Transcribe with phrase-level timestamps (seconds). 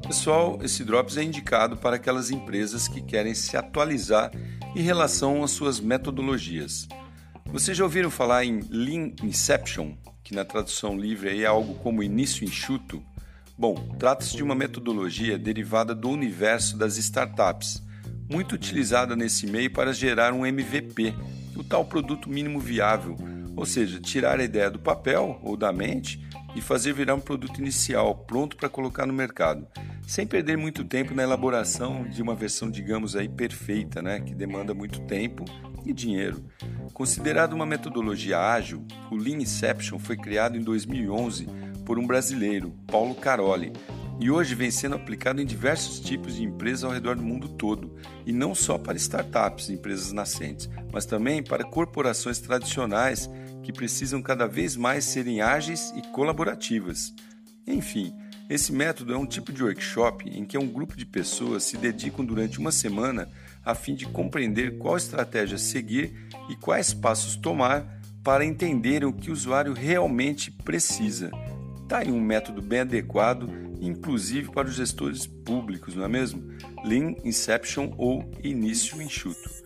[0.00, 4.32] pessoal, esse Drops é indicado para aquelas empresas que querem se atualizar
[4.74, 6.88] em relação às suas metodologias.
[7.46, 12.44] Vocês já ouviram falar em Lean Inception, que na tradução livre é algo como início
[12.44, 13.00] enxuto?
[13.56, 17.80] Bom, trata-se de uma metodologia derivada do universo das startups,
[18.28, 21.14] muito utilizada nesse meio para gerar um MVP,
[21.54, 23.16] o tal produto mínimo viável,
[23.54, 26.20] ou seja, tirar a ideia do papel ou da mente
[26.56, 29.66] e fazer virar um produto inicial pronto para colocar no mercado,
[30.06, 34.72] sem perder muito tempo na elaboração de uma versão, digamos aí, perfeita, né, que demanda
[34.72, 35.44] muito tempo
[35.84, 36.42] e dinheiro.
[36.94, 41.46] Considerado uma metodologia ágil, o Lean Inception foi criado em 2011
[41.84, 43.70] por um brasileiro, Paulo Caroli,
[44.18, 47.94] e hoje vem sendo aplicado em diversos tipos de empresas ao redor do mundo todo,
[48.24, 53.30] e não só para startups empresas nascentes, mas também para corporações tradicionais
[53.66, 57.12] que precisam cada vez mais serem ágeis e colaborativas.
[57.66, 58.14] Enfim,
[58.48, 62.24] esse método é um tipo de workshop em que um grupo de pessoas se dedicam
[62.24, 63.28] durante uma semana
[63.64, 69.30] a fim de compreender qual estratégia seguir e quais passos tomar para entenderem o que
[69.30, 71.32] o usuário realmente precisa.
[71.82, 76.40] Está aí um método bem adequado, inclusive para os gestores públicos, não é mesmo?
[76.84, 79.65] Lean Inception ou Início Enxuto.